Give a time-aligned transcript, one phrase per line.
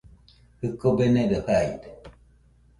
[0.61, 1.89] Jɨko benedo jaide